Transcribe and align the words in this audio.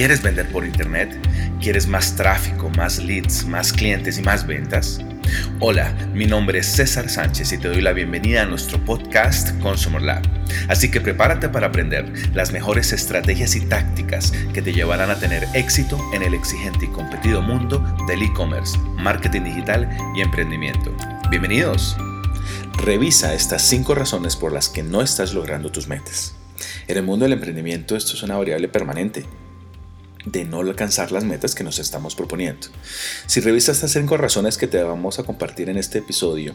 ¿Quieres 0.00 0.22
vender 0.22 0.48
por 0.48 0.64
internet? 0.64 1.14
¿Quieres 1.60 1.86
más 1.86 2.16
tráfico, 2.16 2.70
más 2.70 2.96
leads, 2.96 3.44
más 3.44 3.70
clientes 3.70 4.16
y 4.16 4.22
más 4.22 4.46
ventas? 4.46 4.98
Hola, 5.58 5.94
mi 6.14 6.24
nombre 6.24 6.60
es 6.60 6.68
César 6.68 7.10
Sánchez 7.10 7.52
y 7.52 7.58
te 7.58 7.68
doy 7.68 7.82
la 7.82 7.92
bienvenida 7.92 8.40
a 8.40 8.46
nuestro 8.46 8.82
podcast 8.82 9.50
Consumer 9.60 10.00
Lab. 10.00 10.22
Así 10.68 10.90
que 10.90 11.02
prepárate 11.02 11.50
para 11.50 11.66
aprender 11.66 12.10
las 12.32 12.50
mejores 12.50 12.94
estrategias 12.94 13.54
y 13.56 13.60
tácticas 13.66 14.32
que 14.54 14.62
te 14.62 14.72
llevarán 14.72 15.10
a 15.10 15.18
tener 15.18 15.46
éxito 15.52 16.02
en 16.14 16.22
el 16.22 16.32
exigente 16.32 16.86
y 16.86 16.88
competido 16.88 17.42
mundo 17.42 17.84
del 18.08 18.22
e-commerce, 18.22 18.78
marketing 18.96 19.42
digital 19.42 19.86
y 20.16 20.22
emprendimiento. 20.22 20.96
Bienvenidos. 21.28 21.94
Revisa 22.82 23.34
estas 23.34 23.60
5 23.68 23.94
razones 23.94 24.34
por 24.34 24.50
las 24.50 24.70
que 24.70 24.82
no 24.82 25.02
estás 25.02 25.34
logrando 25.34 25.70
tus 25.70 25.88
metas. 25.88 26.34
En 26.88 26.96
el 26.96 27.02
mundo 27.02 27.26
del 27.26 27.34
emprendimiento 27.34 27.96
esto 27.96 28.14
es 28.14 28.22
una 28.22 28.38
variable 28.38 28.66
permanente 28.66 29.26
de 30.24 30.44
no 30.44 30.60
alcanzar 30.60 31.12
las 31.12 31.24
metas 31.24 31.54
que 31.54 31.64
nos 31.64 31.78
estamos 31.78 32.14
proponiendo. 32.14 32.68
Si 33.26 33.40
revisas 33.40 33.76
estas 33.76 33.92
cinco 33.92 34.16
razones 34.16 34.58
que 34.58 34.66
te 34.66 34.82
vamos 34.82 35.18
a 35.18 35.22
compartir 35.22 35.68
en 35.70 35.78
este 35.78 35.98
episodio, 35.98 36.54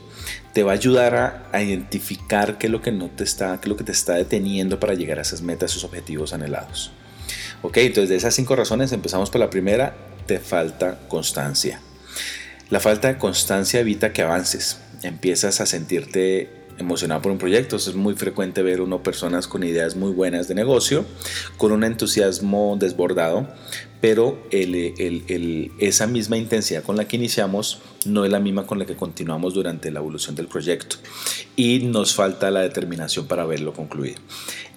te 0.53 0.63
va 0.63 0.71
a 0.71 0.75
ayudar 0.75 1.49
a, 1.51 1.61
identificar 1.61 2.57
qué 2.57 2.67
es 2.67 2.71
lo 2.71 2.81
que 2.81 2.91
no 2.91 3.09
te 3.09 3.23
está, 3.23 3.59
qué 3.59 3.65
es 3.65 3.69
lo 3.69 3.77
que 3.77 3.83
te 3.83 3.91
está 3.91 4.13
deteniendo 4.13 4.79
para 4.79 4.93
llegar 4.93 5.19
a 5.19 5.23
esas 5.23 5.41
metas, 5.41 5.71
esos 5.71 5.83
objetivos 5.83 6.33
anhelados. 6.33 6.91
Ok, 7.61 7.77
entonces 7.77 8.09
de 8.09 8.17
esas 8.17 8.35
cinco 8.35 8.55
razones 8.55 8.91
empezamos 8.91 9.29
por 9.29 9.39
la 9.39 9.49
primera, 9.49 9.95
te 10.27 10.39
falta 10.39 10.99
constancia. 11.07 11.81
La 12.69 12.79
falta 12.79 13.07
de 13.07 13.17
constancia 13.17 13.79
evita 13.79 14.13
que 14.13 14.21
avances, 14.21 14.77
empiezas 15.01 15.61
a 15.61 15.65
sentirte 15.65 16.64
emocionado 16.77 17.21
por 17.21 17.31
un 17.31 17.37
proyecto. 17.37 17.75
Es 17.75 17.95
muy 17.95 18.15
frecuente 18.15 18.61
ver 18.61 18.81
uno 18.81 19.03
personas 19.03 19.47
con 19.47 19.63
ideas 19.63 19.95
muy 19.95 20.11
buenas 20.11 20.47
de 20.47 20.55
negocio, 20.55 21.05
con 21.57 21.71
un 21.71 21.83
entusiasmo 21.83 22.77
desbordado, 22.79 23.47
pero 24.01 24.37
esa 25.79 26.07
misma 26.07 26.37
intensidad 26.37 26.83
con 26.83 26.97
la 26.97 27.07
que 27.07 27.15
iniciamos 27.15 27.79
no 28.05 28.25
es 28.25 28.31
la 28.31 28.39
misma 28.39 28.67
con 28.67 28.79
la 28.79 28.85
que 28.85 28.95
continuamos 28.95 29.53
durante 29.53 29.91
la 29.91 29.99
evolución 29.99 30.35
del 30.35 30.47
proyecto 30.47 30.97
y 31.55 31.79
nos 31.79 32.13
falta 32.13 32.51
la 32.51 32.61
determinación 32.61 33.27
para 33.27 33.45
verlo 33.45 33.73
concluir. 33.73 34.17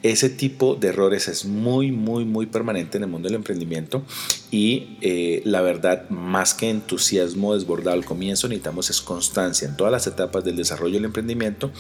Ese 0.03 0.31
tipo 0.31 0.77
de 0.77 0.89
errores 0.89 1.29
es 1.29 1.45
muy, 1.45 1.91
muy, 1.91 2.25
muy 2.25 2.47
permanente 2.47 2.97
en 2.99 3.05
el 3.05 3.11
mundo 3.11 3.29
del 3.29 3.37
emprendimiento 3.37 4.03
y 4.51 4.97
eh, 5.01 5.43
la 5.45 5.61
verdad, 5.61 6.09
más 6.09 6.55
que 6.55 6.71
entusiasmo 6.71 7.55
desbordado 7.55 7.97
al 7.97 8.05
comienzo, 8.05 8.49
necesitamos 8.49 8.91
es 8.91 9.01
constancia 9.01 9.67
en 9.67 9.77
todas 9.77 9.93
las 9.93 10.07
etapas 10.07 10.45
del 10.45 10.57
desarrollo 10.57 10.95
del 10.95 11.07
emprendimiento 11.07 11.71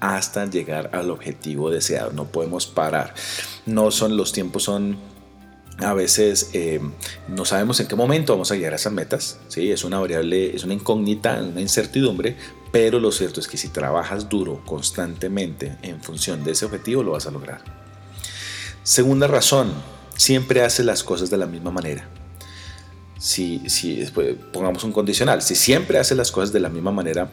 hasta 0.00 0.44
llegar 0.46 0.90
al 0.92 1.10
objetivo 1.10 1.70
deseado. 1.70 2.12
No 2.12 2.26
podemos 2.26 2.66
parar. 2.66 3.14
No 3.66 3.90
son 3.90 4.16
los 4.16 4.32
tiempos 4.32 4.64
son 4.64 4.96
a 5.78 5.94
veces 5.94 6.50
eh, 6.52 6.80
no 7.28 7.44
sabemos 7.44 7.80
en 7.80 7.86
qué 7.86 7.96
momento 7.96 8.32
vamos 8.32 8.52
a 8.52 8.54
llegar 8.54 8.72
a 8.72 8.76
esas 8.76 8.92
metas, 8.92 9.38
¿sí? 9.48 9.70
es 9.70 9.84
una 9.84 9.98
variable, 9.98 10.54
es 10.54 10.64
una 10.64 10.74
incógnita, 10.74 11.40
una 11.42 11.60
incertidumbre, 11.60 12.36
pero 12.70 13.00
lo 13.00 13.12
cierto 13.12 13.40
es 13.40 13.48
que 13.48 13.56
si 13.56 13.68
trabajas 13.68 14.28
duro 14.28 14.62
constantemente 14.64 15.76
en 15.82 16.02
función 16.02 16.44
de 16.44 16.52
ese 16.52 16.64
objetivo, 16.64 17.02
lo 17.02 17.12
vas 17.12 17.26
a 17.26 17.30
lograr. 17.30 17.62
Segunda 18.82 19.26
razón, 19.26 19.72
siempre 20.16 20.62
haces 20.62 20.84
las 20.84 21.04
cosas 21.04 21.30
de 21.30 21.36
la 21.36 21.46
misma 21.46 21.70
manera. 21.70 22.08
Si, 23.18 23.68
si 23.68 24.04
pongamos 24.52 24.82
un 24.84 24.92
condicional, 24.92 25.42
si 25.42 25.54
siempre 25.54 25.98
haces 25.98 26.16
las 26.16 26.32
cosas 26.32 26.52
de 26.52 26.60
la 26.60 26.68
misma 26.68 26.90
manera, 26.90 27.30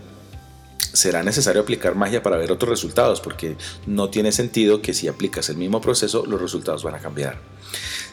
será 0.94 1.24
necesario 1.24 1.62
aplicar 1.62 1.96
magia 1.96 2.22
para 2.22 2.38
ver 2.38 2.52
otros 2.52 2.70
resultados, 2.70 3.22
porque 3.22 3.56
no 3.86 4.10
tiene 4.10 4.32
sentido 4.32 4.82
que 4.82 4.94
si 4.94 5.08
aplicas 5.08 5.50
el 5.50 5.58
mismo 5.58 5.82
proceso, 5.82 6.26
los 6.26 6.42
resultados 6.42 6.84
van 6.84 6.96
a 6.96 7.00
cambiar. 7.00 7.40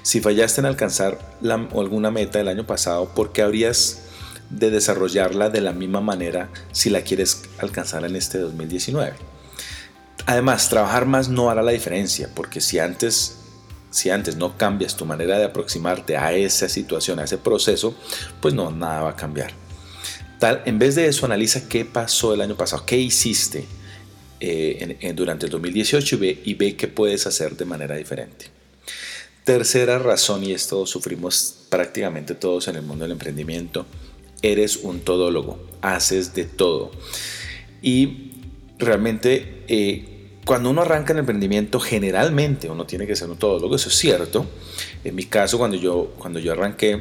Si 0.06 0.20
fallaste 0.20 0.60
en 0.60 0.66
alcanzar 0.66 1.18
alguna 1.42 2.12
meta 2.12 2.38
del 2.38 2.46
año 2.46 2.64
pasado, 2.64 3.12
¿por 3.12 3.32
qué 3.32 3.42
habrías 3.42 4.02
de 4.50 4.70
desarrollarla 4.70 5.50
de 5.50 5.60
la 5.60 5.72
misma 5.72 6.00
manera 6.00 6.48
si 6.70 6.90
la 6.90 7.00
quieres 7.00 7.42
alcanzar 7.58 8.04
en 8.04 8.14
este 8.14 8.38
2019? 8.38 9.14
Además, 10.26 10.68
trabajar 10.68 11.06
más 11.06 11.28
no 11.28 11.50
hará 11.50 11.60
la 11.64 11.72
diferencia, 11.72 12.30
porque 12.36 12.60
si 12.60 12.78
antes 12.78 13.38
si 13.90 14.10
antes 14.10 14.36
no 14.36 14.56
cambias 14.56 14.94
tu 14.94 15.06
manera 15.06 15.38
de 15.38 15.46
aproximarte 15.46 16.16
a 16.16 16.32
esa 16.32 16.68
situación, 16.68 17.18
a 17.18 17.24
ese 17.24 17.38
proceso, 17.38 17.96
pues 18.40 18.54
no, 18.54 18.70
nada 18.70 19.02
va 19.02 19.10
a 19.10 19.16
cambiar. 19.16 19.50
Tal, 20.38 20.62
en 20.66 20.78
vez 20.78 20.94
de 20.94 21.08
eso, 21.08 21.26
analiza 21.26 21.68
qué 21.68 21.84
pasó 21.84 22.32
el 22.32 22.42
año 22.42 22.56
pasado, 22.56 22.86
qué 22.86 22.96
hiciste 22.96 23.64
eh, 24.38 25.12
durante 25.16 25.46
el 25.46 25.50
2018 25.50 26.14
y 26.14 26.18
ve, 26.20 26.42
y 26.44 26.54
ve 26.54 26.76
qué 26.76 26.86
puedes 26.86 27.26
hacer 27.26 27.56
de 27.56 27.64
manera 27.64 27.96
diferente. 27.96 28.54
Tercera 29.46 30.00
razón, 30.00 30.42
y 30.42 30.50
esto 30.50 30.86
sufrimos 30.86 31.66
prácticamente 31.68 32.34
todos 32.34 32.66
en 32.66 32.74
el 32.74 32.82
mundo 32.82 33.04
del 33.04 33.12
emprendimiento, 33.12 33.86
eres 34.42 34.78
un 34.78 34.98
todólogo, 34.98 35.60
haces 35.82 36.34
de 36.34 36.46
todo. 36.46 36.90
Y 37.80 38.32
realmente 38.76 39.62
eh, 39.68 40.32
cuando 40.44 40.68
uno 40.70 40.82
arranca 40.82 41.12
en 41.12 41.18
el 41.18 41.20
emprendimiento, 41.20 41.78
generalmente 41.78 42.68
uno 42.68 42.86
tiene 42.86 43.06
que 43.06 43.14
ser 43.14 43.30
un 43.30 43.36
todólogo, 43.36 43.76
eso 43.76 43.88
es 43.88 43.94
cierto. 43.94 44.46
En 45.04 45.14
mi 45.14 45.26
caso, 45.26 45.58
cuando 45.58 45.76
yo, 45.76 46.12
cuando 46.18 46.40
yo 46.40 46.50
arranqué, 46.50 47.00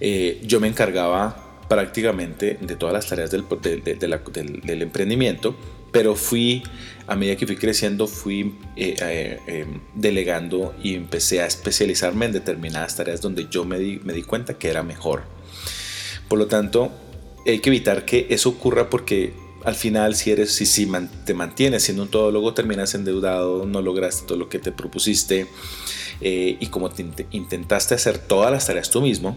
eh, 0.00 0.42
yo 0.44 0.60
me 0.60 0.68
encargaba 0.68 1.62
prácticamente 1.66 2.58
de 2.60 2.76
todas 2.76 2.92
las 2.92 3.06
tareas 3.06 3.30
del, 3.30 3.46
del, 3.62 4.82
emprendimiento, 4.82 5.56
pero 5.96 6.14
fui, 6.14 6.62
a 7.06 7.16
medida 7.16 7.36
que 7.36 7.46
fui 7.46 7.56
creciendo, 7.56 8.06
fui 8.06 8.54
eh, 8.76 8.96
eh, 9.00 9.40
em, 9.46 9.80
delegando 9.94 10.74
y 10.82 10.94
empecé 10.94 11.40
a 11.40 11.46
especializarme 11.46 12.26
en 12.26 12.32
determinadas 12.32 12.96
tareas 12.96 13.22
donde 13.22 13.46
yo 13.50 13.64
me 13.64 13.78
di, 13.78 13.98
me 14.04 14.12
di 14.12 14.22
cuenta 14.22 14.58
que 14.58 14.68
era 14.68 14.82
mejor. 14.82 15.22
Por 16.28 16.38
lo 16.38 16.48
tanto, 16.48 16.92
hay 17.46 17.60
que 17.60 17.70
evitar 17.70 18.04
que 18.04 18.26
eso 18.28 18.50
ocurra 18.50 18.90
porque 18.90 19.32
al 19.64 19.74
final 19.74 20.14
si 20.16 20.32
eres 20.32 20.52
si, 20.52 20.86
te 21.24 21.32
mantienes 21.32 21.84
siendo 21.84 22.02
un 22.02 22.10
todólogo 22.10 22.52
terminas 22.52 22.94
endeudado 22.94 23.64
no 23.64 23.80
lograste 23.80 24.26
todo 24.26 24.38
lo 24.38 24.48
que 24.48 24.58
te 24.58 24.70
propusiste 24.70 25.46
eh, 26.20 26.56
y 26.60 26.66
como 26.66 26.90
intentaste 27.30 27.94
hacer 27.94 28.18
todas 28.18 28.52
las 28.52 28.66
tareas 28.66 28.90
tú 28.90 29.00
mismo 29.00 29.36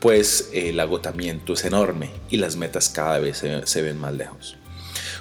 pues 0.00 0.50
el 0.52 0.78
agotamiento 0.80 1.54
es 1.54 1.64
enorme 1.64 2.10
y 2.30 2.36
las 2.36 2.56
metas 2.56 2.88
cada 2.88 3.18
vez 3.18 3.42
se, 3.64 3.82
ven 3.82 3.98
más 3.98 4.14
lejos. 4.14 4.56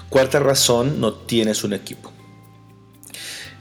Cuarta 0.09 0.39
razón, 0.39 1.01
no 1.01 1.13
tienes 1.13 1.63
un 1.63 1.73
equipo. 1.73 2.11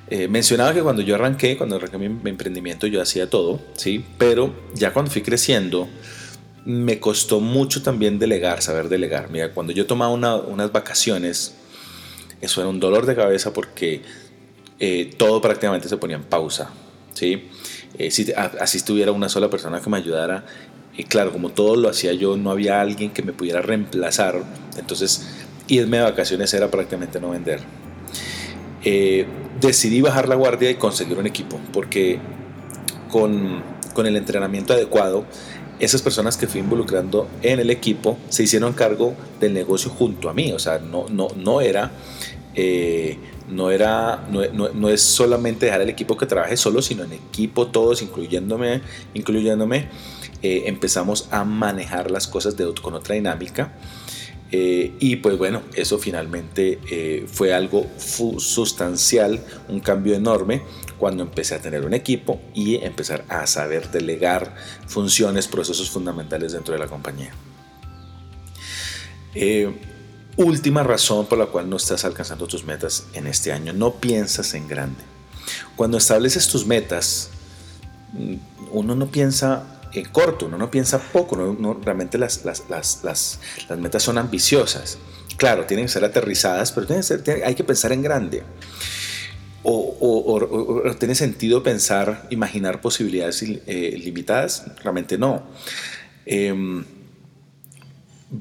Eh, 0.09 0.29
mencionaba 0.29 0.73
que 0.73 0.83
cuando 0.83 1.03
yo 1.03 1.17
arranqué, 1.17 1.57
cuando 1.57 1.77
arranqué 1.77 1.99
mi, 1.99 2.31
emprendimiento, 2.31 2.87
yo 2.87 3.03
hacía 3.03 3.29
todo, 3.29 3.61
¿sí? 3.75 4.05
Pero 4.19 4.55
ya 4.73 4.93
cuando 4.93 5.11
fui 5.11 5.23
creciendo, 5.23 5.89
me 6.65 7.01
costó 7.01 7.41
mucho 7.41 7.83
también 7.83 8.19
delegar, 8.21 8.63
saber 8.63 8.89
delegar. 8.89 9.31
Mira, 9.31 9.53
cuando 9.53 9.73
yo 9.73 9.87
tomaba 9.87 10.13
unas 10.13 10.71
vacaciones, 10.71 11.55
eso 12.41 12.61
era 12.61 12.71
un 12.71 12.79
dolor 12.79 13.07
de 13.07 13.17
cabeza 13.17 13.53
porque 13.53 14.03
eh, 14.79 15.11
todo 15.17 15.41
prácticamente 15.41 15.89
se 15.89 15.97
ponía 15.97 16.17
en 16.17 16.25
pausa, 16.25 16.71
¿sí? 17.13 17.49
Eh, 17.99 18.13
si 18.13 18.33
así 18.33 18.79
estuviera 18.79 19.11
una 19.11 19.29
sola 19.29 19.51
persona 19.51 19.81
que 19.81 19.91
me 19.91 19.97
ayudara, 19.97 20.45
y 20.97 21.05
claro, 21.05 21.33
como 21.33 21.51
todo 21.51 21.77
lo 21.77 21.89
hacía 21.89 22.13
yo, 22.13 22.37
no 22.37 22.51
había 22.51 22.81
alguien 22.81 23.11
que 23.11 23.23
me 23.23 23.33
pudiera 23.33 23.61
reemplazar. 23.61 24.43
Entonces, 24.79 25.27
irme 25.69 25.99
de 25.99 26.05
vacaciones 26.05 26.53
era 26.55 26.71
prácticamente 26.71 27.21
no 27.21 27.31
vender. 27.31 27.61
Eh, 28.85 29.27
decidí 29.61 30.01
bajar 30.01 30.29
la 30.29 30.35
guardia 30.35 30.71
y 30.71 30.77
conseguir 30.77 31.19
un 31.19 31.27
equipo, 31.27 31.59
porque 31.73 32.19
con, 33.11 33.63
con, 33.95 34.07
el 34.07 34.17
entrenamiento 34.17 34.73
adecuado, 34.73 35.25
esas 35.79 36.03
personas 36.03 36.37
que 36.37 36.47
fui 36.47 36.61
involucrando 36.61 37.29
en 37.43 37.61
el 37.61 37.71
equipo 37.71 38.17
se 38.29 38.45
hicieron 38.45 38.73
cargo 38.73 39.15
del 39.41 39.55
negocio 39.55 39.91
junto 39.91 40.29
a 40.29 40.35
mí. 40.35 40.53
O 40.53 40.59
sea, 40.59 40.79
no, 40.79 41.07
no, 41.09 41.29
no 41.37 41.61
era... 41.61 41.93
Eh, 42.55 43.19
no, 43.49 43.71
era, 43.71 44.27
no, 44.29 44.41
no, 44.53 44.71
no, 44.71 44.89
es 44.89 45.03
solamente 45.03 45.67
dejar 45.67 45.83
el 45.83 45.89
equipo 45.89 46.17
que 46.17 46.27
trabaje 46.27 46.57
solo, 46.57 46.83
sino 46.83 47.05
en 47.05 47.13
equipo 47.13 47.69
todos, 47.69 48.03
incluyéndome, 48.03 48.81
incluyéndome 49.15 49.89
eh, 50.43 50.65
empezamos 50.67 51.29
a 51.31 51.45
manejar 51.45 52.11
las 52.11 52.29
cosas 52.29 52.57
de, 52.57 52.73
con 52.81 52.95
otra 52.95 53.15
dinámica. 53.15 53.73
Eh, 54.53 54.95
y 55.01 55.17
pues 55.17 55.37
bueno, 55.39 55.63
eso 55.75 55.99
finalmente 55.99 56.79
eh, 56.89 57.27
fue 57.27 57.53
algo 57.53 57.87
sustancial, 58.39 59.45
un 59.69 59.81
cambio 59.81 60.15
enorme 60.15 60.63
cuando 60.99 61.25
empecé 61.25 61.57
a 61.57 61.61
tener 61.61 61.85
un 61.85 61.95
equipo 61.95 62.41
y 62.55 62.77
empezar 62.77 63.25
a 63.29 63.47
saber 63.47 63.91
delegar 63.91 64.55
funciones, 64.87 65.49
procesos 65.49 65.91
fundamentales 65.91 66.53
dentro 66.53 66.73
de 66.75 66.79
la 66.81 66.87
compañía. 66.87 67.33
última 70.37 70.83
razón 70.83 71.27
por 71.27 71.39
la 71.39 71.47
cual 71.47 71.69
no 71.69 71.77
estás 71.77 72.05
alcanzando 72.05 72.47
tus 72.47 72.65
metas 72.65 73.07
en 73.15 73.27
este 73.27 73.53
año, 73.53 73.73
no 73.73 73.95
piensas 73.95 74.55
en 74.55 74.69
grande. 74.69 75.03
Cuando 75.75 75.99
estableces 75.99 76.49
tus 76.49 76.67
metas, 76.67 77.31
mm, 78.13 78.35
uno 78.73 78.95
no 78.95 79.07
piensa 79.07 79.76
corto, 80.05 80.47
uno 80.47 80.59
no 80.59 80.71
piensa 80.71 80.99
poco, 80.99 81.37
no, 81.37 81.75
realmente 81.83 82.19
las, 82.19 82.45
las, 82.45 82.65
las, 82.69 83.01
las, 83.03 83.39
metas 83.79 84.03
son 84.03 84.19
ambiciosas. 84.19 84.99
Claro, 85.37 85.67
tienen 85.67 85.87
que 85.87 85.93
ser 85.93 86.05
aterrizadas, 86.05 86.73
pero 86.73 86.87
tienen 86.87 87.05
que 87.23 87.45
hay 87.45 87.55
que 87.55 87.65
pensar 87.65 87.93
en 87.93 88.03
grande. 88.03 88.43
o, 89.63 90.95
tiene 90.99 91.15
sentido 91.15 91.63
pensar, 91.63 92.27
imaginar 92.31 92.81
posibilidades 92.81 93.43
eh, 93.43 94.01
limitadas? 94.03 94.65
Realmente 94.83 95.19
no. 95.19 95.43
Em, 96.25 96.85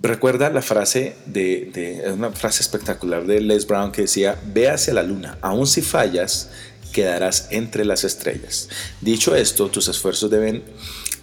recuerda 0.02 0.50
la 0.50 0.62
frase 0.62 1.16
de, 1.26 2.04
una 2.14 2.32
frase 2.32 2.64
espectacular 2.64 3.26
de 3.26 3.42
Les 3.42 3.68
Brown 3.68 3.92
que 3.92 4.02
decía, 4.02 4.40
ve 4.46 4.70
hacia 4.70 4.94
la 4.94 5.04
luna, 5.04 5.38
aun 5.42 5.68
si 5.68 5.82
fallas, 5.82 6.50
quedarás 6.92 7.48
entre 7.52 7.86
las 7.86 8.04
estrellas. 8.04 8.70
Dicho 9.02 9.36
esto, 9.36 9.70
tus 9.70 9.88
esfuerzos 9.88 10.32
deben 10.32 10.64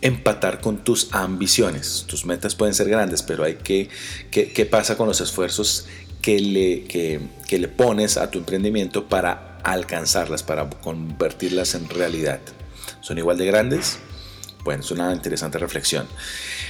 empatar 0.02 0.60
con 0.60 0.84
tus 0.84 1.08
ambiciones. 1.12 2.04
Tus 2.06 2.26
metas 2.26 2.54
pueden 2.54 2.74
ser 2.74 2.88
grandes, 2.88 3.22
pero 3.22 3.44
hay 3.44 3.54
que, 3.54 3.88
¿qué, 4.30 4.66
pasa 4.66 4.96
con 4.96 5.08
los 5.08 5.20
esfuerzos 5.20 5.86
que 6.20 6.38
le, 6.38 6.84
que 6.84 7.58
le 7.58 7.68
pones 7.68 8.16
a 8.16 8.30
tu 8.30 8.38
emprendimiento 8.38 9.08
para 9.08 9.58
alcanzarlas, 9.64 10.42
para 10.42 10.68
convertirlas 10.68 11.74
en 11.74 11.88
realidad? 11.88 12.40
¿Son 13.00 13.16
igual 13.18 13.38
de 13.38 13.46
grandes? 13.46 13.98
Bueno, 14.64 14.82
es 14.82 14.90
una 14.90 15.12
interesante 15.12 15.58
reflexión. 15.58 16.06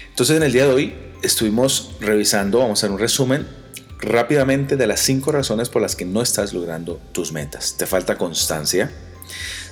Entonces 0.08 0.36
en 0.36 0.42
el 0.42 0.52
día 0.52 0.66
de 0.66 0.72
hoy 0.72 0.94
estuvimos 1.22 1.92
revisando, 2.00 2.58
vamos 2.58 2.78
a 2.78 2.80
hacer 2.80 2.90
un 2.90 2.98
resumen 2.98 3.46
rápidamente 3.98 4.76
de 4.76 4.86
las 4.86 5.00
cinco 5.00 5.32
razones 5.32 5.68
por 5.68 5.80
las 5.80 5.96
que 5.96 6.04
no 6.04 6.22
estás 6.22 6.52
logrando 6.52 7.00
tus 7.12 7.32
metas. 7.32 7.76
Te 7.78 7.86
falta 7.86 8.18
constancia, 8.18 8.90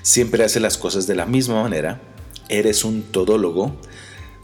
siempre 0.03 0.45
haces 0.45 0.63
las 0.63 0.79
cosas 0.79 1.07
de 1.07 1.15
la 1.15 1.27
misma 1.27 1.63
manera, 1.63 2.01
eres 2.51 2.85
un 2.85 3.03
todólogo, 3.03 3.75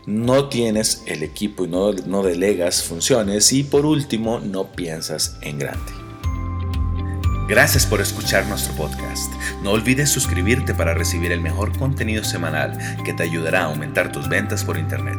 no 0.07 0.49
tienes 0.49 1.03
el 1.07 1.23
equipo 1.23 1.65
y 1.65 1.69
no, 1.69 1.93
no 1.93 2.23
delegas 2.23 2.83
funciones 2.83 3.53
y 3.53 3.65
por 3.65 3.85
último 3.85 4.41
no 4.41 4.73
piensas 4.73 5.37
en 5.43 5.59
grande. 5.59 5.93
Gracias 7.49 7.87
por 7.87 8.01
escuchar 8.01 8.45
nuestro 8.47 8.75
podcast. 8.75 9.33
No 9.63 9.71
olvides 9.71 10.11
suscribirte 10.11 10.75
para 10.75 10.95
recibir 10.95 11.31
el 11.31 11.41
mejor 11.41 11.77
contenido 11.79 12.25
semanal 12.25 12.77
que 13.05 13.13
te 13.13 13.23
ayudará 13.23 13.61
a 13.61 13.65
aumentar 13.67 14.11
tus 14.11 14.29
ventas 14.29 14.65
por 14.65 14.77
Internet. 14.77 15.19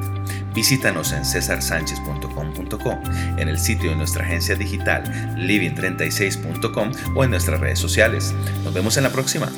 Visítanos 0.54 1.14
en 1.14 1.24
cesarsanchez.com.co, 1.24 3.00
en 3.38 3.48
el 3.48 3.58
sitio 3.58 3.92
de 3.92 3.96
nuestra 3.96 4.26
agencia 4.26 4.56
digital 4.56 5.06
living36.com 5.38 6.92
o 7.16 7.24
en 7.24 7.30
nuestras 7.30 7.62
redes 7.62 7.80
sociales. 7.80 8.34
Nos 8.66 8.74
vemos 8.74 8.98
en 8.98 9.04
la 9.04 9.12
próxima. 9.12 9.50